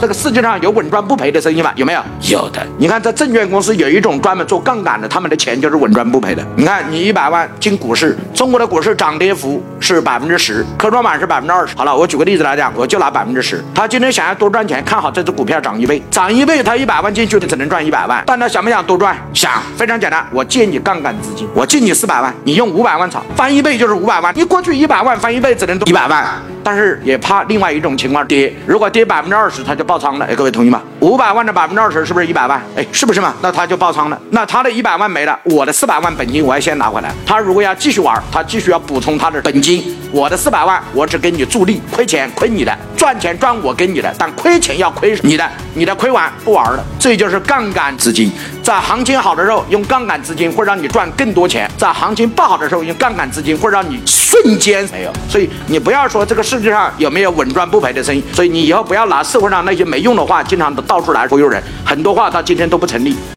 [0.00, 1.70] 这个世界上有稳赚不赔的生意吗？
[1.76, 2.02] 有没有？
[2.30, 2.66] 有的。
[2.78, 6.42] 你看，在证券公司有一种专门做杠杆的，他们的钱就是稳赚不赔的。
[6.56, 11.76] 你看，你一百万进股市，中国的股市涨跌幅是百分之十，科创板是百分之二十。
[11.76, 13.62] 好了，我举个例子来讲，我就拿百分之十。
[13.74, 18.24] 他今天想要多赚钱，看好这只股票涨一倍，涨一倍，他一百万进去，只能赚一百万。
[18.26, 19.14] 但他想不想多赚？
[19.34, 24.32] 想，非常简单，我借你杠杆资金，我借你四百万，你用五百万炒，翻一倍就是五百万。
[24.34, 26.26] 你过去一百万翻一倍只能多一百万，
[26.64, 30.26] 但是也怕另外一种情况跌，如果跌百分之二十，他就爆仓了。
[30.26, 30.80] 哎，各位同意吗？
[31.00, 32.62] 五百万的百分之二十是不是一百万？
[32.76, 33.34] 哎，是不是嘛？
[33.42, 34.16] 那他就爆仓了。
[34.30, 37.12] 那他的一百万没了，我的四百万本金我要先拿回来。
[37.26, 39.96] 他如果要继续玩，他继续要补充他的本金。
[40.12, 46.84] 我的四百万，我只给你助力，亏钱亏你的，赚钱赚我给你的，但亏钱要亏你的，你的亏完不玩了。
[46.96, 48.30] 这就是杠杆资金，
[48.62, 55.12] 在行情好的时候用杠杆资金会让你赚更多钱，在行情不好的时候用杠杆资金会让你瞬间没有。
[55.28, 63.16] 所以你不要说这个世界上有没有稳赚不赔的生意，所以你以后不要拿社会上那些没用的话，经常的到处来忽悠人，很多话到今天都不成立。